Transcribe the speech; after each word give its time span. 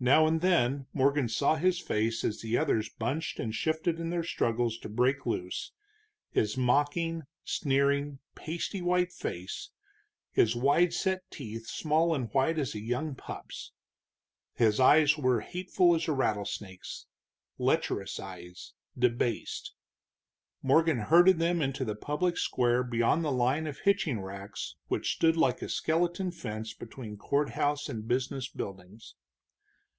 Now 0.00 0.26
and 0.26 0.42
then 0.42 0.84
Morgan 0.92 1.30
saw 1.30 1.56
his 1.56 1.80
face 1.80 2.24
as 2.24 2.42
the 2.42 2.58
others 2.58 2.90
bunched 2.90 3.40
and 3.40 3.54
shifted 3.54 3.98
in 3.98 4.10
their 4.10 4.22
struggles 4.22 4.76
to 4.80 4.88
break 4.90 5.24
loose, 5.24 5.72
his 6.28 6.58
mocking, 6.58 7.22
sneering, 7.42 8.18
pasty 8.34 8.82
white 8.82 9.10
face, 9.12 9.70
his 10.30 10.54
wide 10.54 10.92
set 10.92 11.22
teeth 11.30 11.66
small 11.68 12.14
and 12.14 12.30
white 12.34 12.58
as 12.58 12.74
a 12.74 12.80
young 12.82 13.14
pup's. 13.14 13.72
His 14.52 14.78
eyes 14.78 15.16
were 15.16 15.40
hateful 15.40 15.94
as 15.94 16.06
a 16.06 16.12
rattlesnake's; 16.12 17.06
lecherous 17.56 18.20
eyes, 18.20 18.74
debased. 18.98 19.72
Morgan 20.60 20.98
herded 20.98 21.38
them 21.38 21.62
into 21.62 21.82
the 21.82 21.96
public 21.96 22.36
square 22.36 22.82
beyond 22.82 23.24
the 23.24 23.32
line 23.32 23.66
of 23.66 23.78
hitching 23.78 24.20
racks 24.20 24.76
which 24.88 25.14
stood 25.14 25.38
like 25.38 25.62
a 25.62 25.68
skeleton 25.70 26.30
fence 26.30 26.74
between 26.74 27.16
courthouse 27.16 27.88
and 27.88 28.06
business 28.06 28.48
buildings. 28.50 29.14